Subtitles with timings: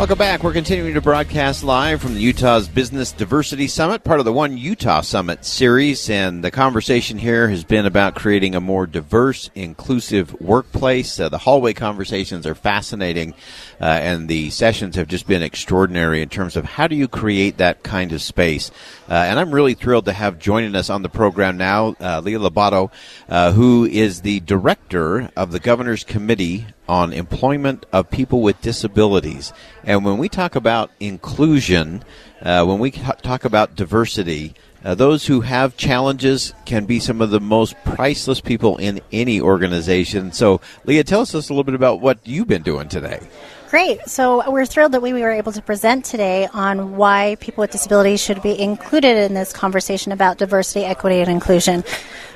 [0.00, 0.42] Welcome back.
[0.42, 4.56] We're continuing to broadcast live from the Utah's Business Diversity Summit, part of the One
[4.56, 6.08] Utah Summit series.
[6.08, 11.20] And the conversation here has been about creating a more diverse, inclusive workplace.
[11.20, 13.34] Uh, the hallway conversations are fascinating,
[13.78, 17.58] uh, and the sessions have just been extraordinary in terms of how do you create
[17.58, 18.70] that kind of space.
[19.06, 22.38] Uh, and I'm really thrilled to have joining us on the program now uh, Leah
[22.38, 22.90] Lobato,
[23.28, 29.52] uh, who is the director of the Governor's Committee on employment of people with disabilities.
[29.84, 32.02] And when we talk about inclusion,
[32.42, 34.54] uh, when we talk about diversity,
[34.84, 39.40] uh, those who have challenges can be some of the most priceless people in any
[39.40, 40.32] organization.
[40.32, 43.20] So, Leah, tell us a little bit about what you've been doing today.
[43.70, 44.08] Great.
[44.08, 48.20] So we're thrilled that we were able to present today on why people with disabilities
[48.20, 51.84] should be included in this conversation about diversity, equity, and inclusion.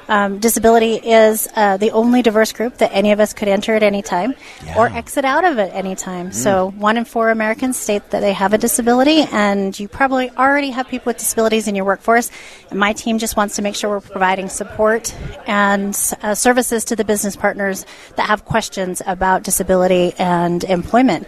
[0.09, 3.83] Um, disability is uh, the only diverse group that any of us could enter at
[3.83, 4.79] any time yeah.
[4.79, 6.31] or exit out of at any time.
[6.31, 6.35] Mm.
[6.35, 10.71] So, one in four Americans state that they have a disability, and you probably already
[10.71, 12.31] have people with disabilities in your workforce.
[12.71, 15.15] And my team just wants to make sure we're providing support
[15.47, 21.24] and uh, services to the business partners that have questions about disability and employment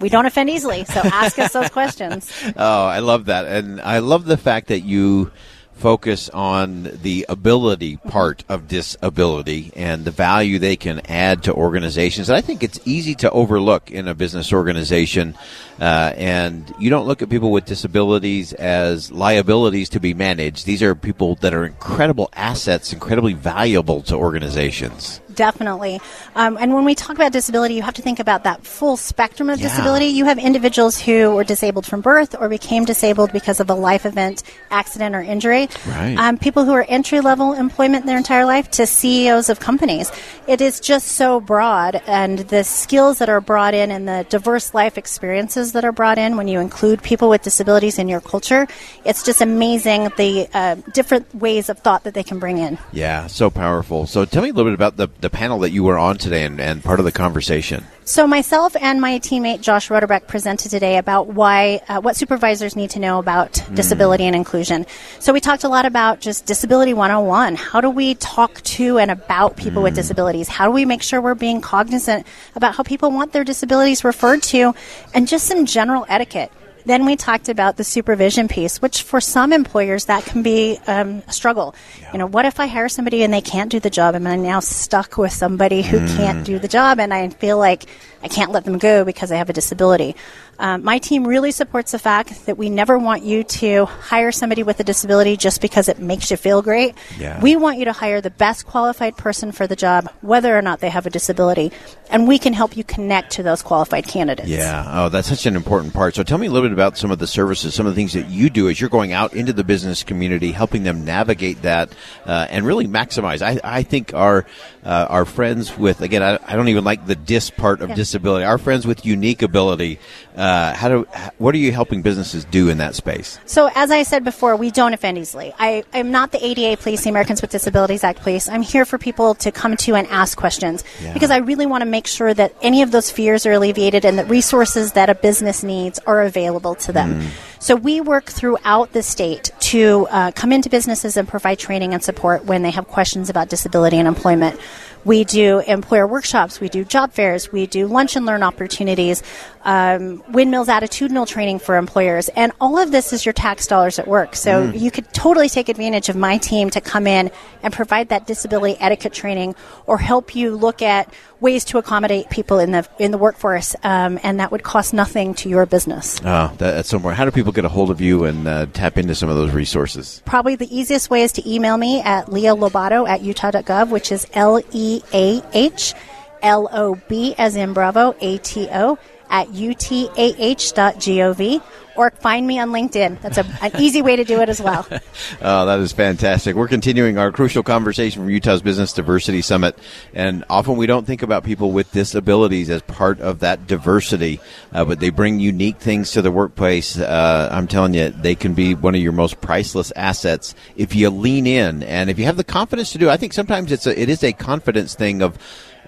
[0.00, 2.30] we don't offend easily, so ask us those questions.
[2.56, 3.46] Oh, I love that.
[3.46, 5.30] And I love the fact that you
[5.74, 12.30] focus on the ability part of disability and the value they can add to organizations.
[12.30, 15.36] I think it's easy to overlook in a business organization.
[15.80, 20.66] Uh, and you don't look at people with disabilities as liabilities to be managed.
[20.66, 26.00] These are people that are incredible assets, incredibly valuable to organizations definitely.
[26.34, 29.48] Um, and when we talk about disability, you have to think about that full spectrum
[29.48, 29.68] of yeah.
[29.68, 30.06] disability.
[30.06, 34.04] You have individuals who were disabled from birth or became disabled because of a life
[34.04, 35.68] event, accident, or injury.
[35.86, 36.16] Right.
[36.18, 40.10] Um, people who are entry level employment their entire life to CEOs of companies.
[40.48, 44.74] It is just so broad, and the skills that are brought in and the diverse
[44.74, 48.66] life experiences that are brought in when you include people with disabilities in your culture,
[49.04, 52.76] it's just amazing the uh, different ways of thought that they can bring in.
[52.90, 54.06] Yeah, so powerful.
[54.06, 56.16] So tell me a little bit about the, the the panel that you were on
[56.16, 57.84] today and, and part of the conversation.
[58.04, 62.88] So myself and my teammate Josh Roderbeck presented today about why uh, what supervisors need
[62.90, 63.74] to know about mm.
[63.74, 64.86] disability and inclusion.
[65.18, 67.56] So we talked a lot about just disability 101.
[67.56, 69.84] How do we talk to and about people mm.
[69.84, 70.48] with disabilities?
[70.48, 74.42] How do we make sure we're being cognizant about how people want their disabilities referred
[74.44, 74.74] to
[75.12, 76.50] and just some general etiquette.
[76.84, 81.22] Then we talked about the supervision piece, which for some employers that can be um,
[81.26, 81.74] a struggle.
[82.00, 82.12] Yeah.
[82.12, 84.14] You know, what if I hire somebody and they can't do the job?
[84.14, 86.16] Am I now stuck with somebody who mm.
[86.16, 87.86] can't do the job and I feel like
[88.22, 90.16] I can't let them go because I have a disability?
[90.60, 94.64] Um, my team really supports the fact that we never want you to hire somebody
[94.64, 96.96] with a disability just because it makes you feel great.
[97.16, 97.40] Yeah.
[97.40, 100.80] We want you to hire the best qualified person for the job, whether or not
[100.80, 101.70] they have a disability,
[102.10, 104.48] and we can help you connect to those qualified candidates.
[104.48, 104.84] Yeah.
[104.88, 106.16] Oh, that's such an important part.
[106.16, 108.12] So tell me a little bit about some of the services, some of the things
[108.12, 111.90] that you do as you're going out into the business community, helping them navigate that
[112.26, 113.42] uh, and really maximize.
[113.42, 114.46] I, I think our
[114.84, 117.94] uh, our friends with again, I, I, don't even like the dis part of yeah.
[117.94, 118.44] disability.
[118.44, 119.98] Our friends with unique ability.
[120.36, 121.06] Uh, how do
[121.38, 123.38] what are you helping businesses do in that space?
[123.44, 125.52] So as I said before, we don't offend easily.
[125.58, 128.48] I am not the ADA police, the Americans with Disabilities Act police.
[128.48, 131.12] I'm here for people to come to and ask questions yeah.
[131.12, 134.18] because I really want to make sure that any of those fears are alleviated and
[134.18, 137.20] that resources that a business needs are available to them.
[137.20, 137.28] Mm.
[137.60, 142.02] So we work throughout the state to uh, come into businesses and provide training and
[142.02, 144.58] support when they have questions about disability and employment.
[145.04, 149.22] We do employer workshops, we do job fairs, we do lunch and learn opportunities,
[149.62, 154.08] um, windmills attitudinal training for employers, and all of this is your tax dollars at
[154.08, 154.34] work.
[154.34, 154.78] So mm.
[154.78, 157.30] you could totally take advantage of my team to come in
[157.62, 159.54] and provide that disability etiquette training
[159.86, 164.18] or help you look at ways to accommodate people in the in the workforce, um,
[164.22, 166.20] and that would cost nothing to your business.
[166.24, 167.14] Oh, that's somewhere.
[167.14, 169.52] How do people get a hold of you and uh, tap into some of those
[169.52, 170.22] resources?
[170.24, 174.26] Probably the easiest way is to email me at Leah Lobato at utah.gov, which is
[174.34, 175.94] L E A H
[176.42, 178.98] L O B as in Bravo A T O
[179.30, 181.62] at utah.gov
[181.98, 183.20] or find me on LinkedIn.
[183.20, 184.86] That's a, an easy way to do it as well.
[185.42, 186.54] oh, that is fantastic.
[186.54, 189.76] We're continuing our crucial conversation from Utah's Business Diversity Summit.
[190.14, 194.40] And often we don't think about people with disabilities as part of that diversity,
[194.72, 196.96] uh, but they bring unique things to the workplace.
[196.96, 201.10] Uh, I'm telling you, they can be one of your most priceless assets if you
[201.10, 203.10] lean in and if you have the confidence to do.
[203.10, 205.36] I think sometimes it's a, it is a confidence thing of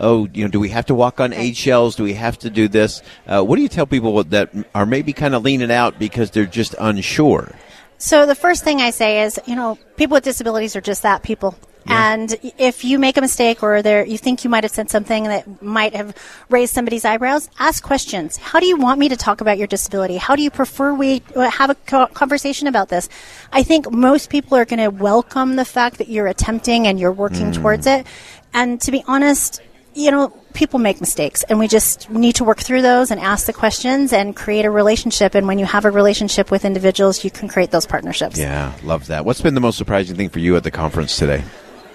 [0.01, 1.97] oh, you know, do we have to walk on eggshells?
[1.97, 3.03] Do we have to do this?
[3.27, 6.47] Uh, what do you tell people that are maybe kind of leaning out because they're
[6.47, 7.53] just unsure?
[7.99, 11.23] So the first thing I say is, you know, people with disabilities are just that
[11.23, 11.55] people.
[11.87, 12.13] Yeah.
[12.13, 15.25] And if you make a mistake or there you think you might have said something
[15.25, 16.15] that might have
[16.51, 18.37] raised somebody's eyebrows, ask questions.
[18.37, 20.17] How do you want me to talk about your disability?
[20.17, 23.09] How do you prefer we have a conversation about this?
[23.53, 27.13] I think most people are going to welcome the fact that you're attempting and you're
[27.13, 27.55] working mm.
[27.55, 28.07] towards it.
[28.53, 29.63] And to be honest,
[29.95, 33.47] you know, people make mistakes and we just need to work through those and ask
[33.47, 35.35] the questions and create a relationship.
[35.35, 38.39] And when you have a relationship with individuals, you can create those partnerships.
[38.39, 39.25] Yeah, love that.
[39.25, 41.43] What's been the most surprising thing for you at the conference today?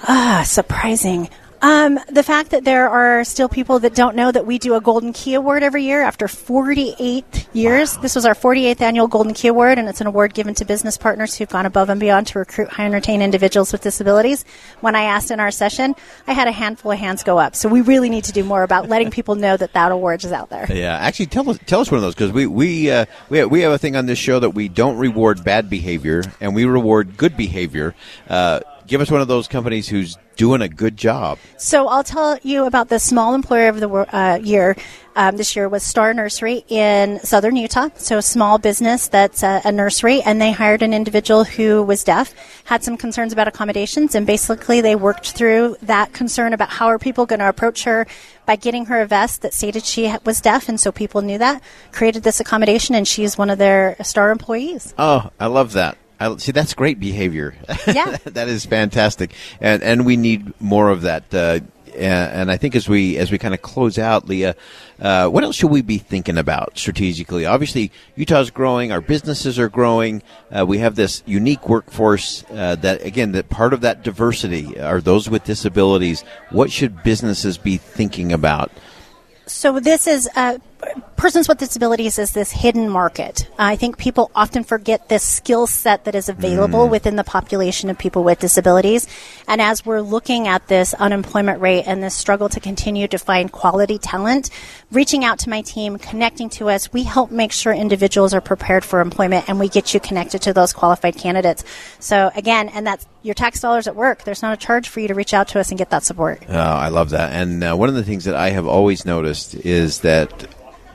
[0.07, 1.29] Ah, surprising.
[1.65, 4.81] Um, the fact that there are still people that don't know that we do a
[4.81, 7.95] Golden Key Award every year after 48 years.
[7.95, 8.01] Wow.
[8.03, 10.95] This was our 48th annual Golden Key Award, and it's an award given to business
[10.95, 14.45] partners who've gone above and beyond to recruit, hire, and retain individuals with disabilities.
[14.81, 15.95] When I asked in our session,
[16.27, 17.55] I had a handful of hands go up.
[17.55, 20.31] So we really need to do more about letting people know that that award is
[20.31, 20.67] out there.
[20.71, 23.49] Yeah, actually, tell us tell us one of those because we we uh, we have,
[23.49, 26.65] we have a thing on this show that we don't reward bad behavior and we
[26.65, 27.95] reward good behavior.
[28.29, 31.39] Uh, give us one of those companies who's doing a good job.
[31.57, 34.75] So I'll tell you about the small employer of the uh, year.
[35.17, 37.87] Um, this year was Star Nursery in southern Utah.
[37.95, 42.03] So a small business that's a, a, nursery, and they hired an individual who was
[42.03, 42.33] deaf,
[42.65, 46.99] had some concerns about accommodations, and basically they worked through that concern about how are
[46.99, 48.05] people going to approach her
[48.45, 51.63] by getting her a vest that stated she was deaf, and so people knew that.
[51.93, 54.93] Created this accommodation, and she's one of their Star employees.
[54.97, 55.97] Oh, I love that.
[56.19, 57.55] I, see, that's great behavior.
[57.87, 61.33] Yeah, that is fantastic, and and we need more of that.
[61.33, 61.59] Uh,
[61.95, 64.55] and I think as we as we kind of close out, Leah,
[64.99, 67.45] uh, what else should we be thinking about strategically?
[67.45, 70.21] Obviously, Utah's growing, our businesses are growing.
[70.51, 75.01] Uh, we have this unique workforce uh, that, again, that part of that diversity are
[75.01, 76.23] those with disabilities.
[76.49, 78.71] What should businesses be thinking about?
[79.47, 80.57] So this is uh,
[81.15, 83.49] persons with disabilities is this hidden market.
[83.57, 86.91] I think people often forget this skill set that is available mm.
[86.91, 89.07] within the population of people with disabilities.
[89.47, 93.51] And as we're looking at this unemployment rate and this struggle to continue to find
[93.51, 94.49] quality talent,
[94.91, 98.83] reaching out to my team, connecting to us, we help make sure individuals are prepared
[98.83, 101.63] for employment and we get you connected to those qualified candidates.
[101.99, 104.23] So again, and that's your tax dollars at work.
[104.23, 106.43] There's not a charge for you to reach out to us and get that support.
[106.47, 107.33] Oh, I love that.
[107.33, 110.47] And uh, one of the things that I have always noticed is that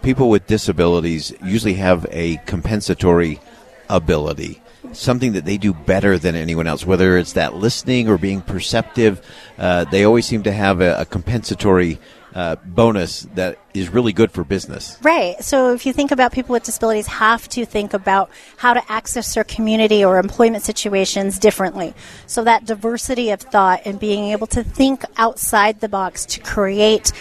[0.03, 3.41] people with disabilities usually have a compensatory
[3.89, 4.63] ability
[4.93, 9.25] something that they do better than anyone else, whether it's that listening or being perceptive.
[9.59, 11.99] Uh, they always seem to have a, a compensatory
[12.35, 14.97] uh, bonus that is really good for business.
[15.03, 15.43] Right.
[15.43, 19.35] So if you think about people with disabilities, have to think about how to access
[19.35, 21.93] their community or employment situations differently.
[22.27, 27.13] So that diversity of thought and being able to think outside the box to create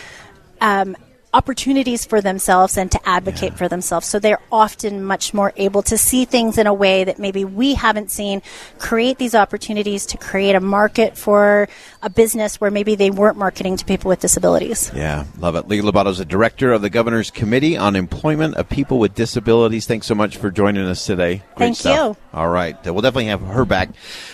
[0.62, 0.96] um,
[1.34, 3.58] opportunities for themselves and to advocate yeah.
[3.58, 4.08] for themselves.
[4.08, 7.76] So they're often much more able to see things in a way that maybe we
[7.76, 8.42] haven't seen,
[8.80, 11.70] create these opportunities to create a market for
[12.02, 14.92] a business where maybe they weren't marketing to people with disabilities.
[14.96, 15.68] Yeah, love it.
[15.68, 19.86] Lee Lobato is the director of the Governor's Committee on Employment of People with Disabilities.
[19.86, 21.44] Thanks so much for joining us today.
[21.56, 22.18] Great Thank stuff.
[22.18, 22.38] you.
[22.38, 22.76] All right.
[22.86, 23.90] We'll definitely have her back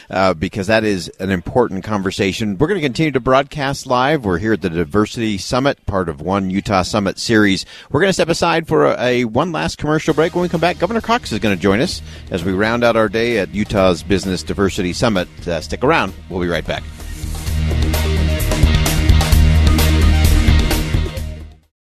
[0.09, 2.57] uh, because that is an important conversation.
[2.57, 4.23] We're going to continue to broadcast live.
[4.23, 7.65] We're here at the Diversity Summit, part of One Utah Summit series.
[7.91, 10.35] We're going to step aside for a, a one last commercial break.
[10.35, 12.01] When we come back, Governor Cox is going to join us
[12.31, 15.27] as we round out our day at Utah's Business Diversity Summit.
[15.47, 16.13] Uh, stick around.
[16.29, 16.83] We'll be right back.